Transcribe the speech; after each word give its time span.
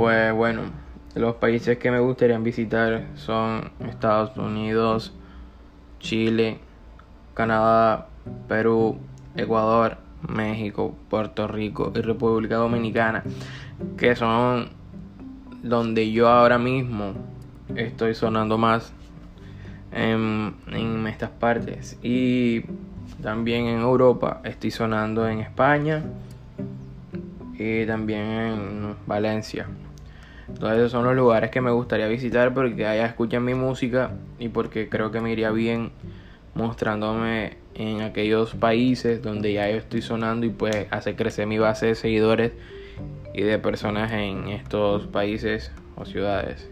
Pues 0.00 0.32
bueno, 0.32 0.62
los 1.14 1.34
países 1.34 1.76
que 1.76 1.90
me 1.90 1.98
gustaría 1.98 2.38
visitar 2.38 3.04
son 3.16 3.70
Estados 3.80 4.34
Unidos, 4.38 5.12
Chile, 5.98 6.56
Canadá, 7.34 8.06
Perú, 8.48 8.96
Ecuador, 9.36 9.98
México, 10.26 10.96
Puerto 11.10 11.46
Rico 11.46 11.92
y 11.94 12.00
República 12.00 12.56
Dominicana, 12.56 13.22
que 13.98 14.16
son 14.16 14.70
donde 15.62 16.10
yo 16.10 16.28
ahora 16.28 16.56
mismo 16.56 17.12
estoy 17.76 18.14
sonando 18.14 18.56
más 18.56 18.94
en, 19.92 20.54
en 20.68 21.06
estas 21.08 21.28
partes. 21.28 21.98
Y 22.02 22.62
también 23.22 23.66
en 23.66 23.80
Europa 23.80 24.40
estoy 24.44 24.70
sonando 24.70 25.28
en 25.28 25.40
España 25.40 26.02
y 27.58 27.84
también 27.84 28.22
en 28.22 28.96
Valencia. 29.06 29.68
Entonces 30.52 30.78
esos 30.78 30.92
son 30.92 31.04
los 31.04 31.16
lugares 31.16 31.50
que 31.50 31.60
me 31.60 31.70
gustaría 31.70 32.06
visitar 32.08 32.52
porque 32.52 32.86
allá 32.86 33.06
escuchan 33.06 33.44
mi 33.44 33.54
música 33.54 34.12
y 34.38 34.48
porque 34.48 34.88
creo 34.88 35.10
que 35.10 35.20
me 35.20 35.32
iría 35.32 35.50
bien 35.50 35.90
mostrándome 36.54 37.58
en 37.74 38.02
aquellos 38.02 38.54
países 38.54 39.22
donde 39.22 39.52
ya 39.52 39.70
yo 39.70 39.76
estoy 39.76 40.02
sonando 40.02 40.46
y 40.46 40.50
pues 40.50 40.86
hace 40.90 41.16
crecer 41.16 41.46
mi 41.46 41.58
base 41.58 41.86
de 41.86 41.94
seguidores 41.94 42.52
y 43.32 43.42
de 43.42 43.58
personas 43.58 44.12
en 44.12 44.48
estos 44.48 45.06
países 45.06 45.72
o 45.96 46.04
ciudades. 46.04 46.68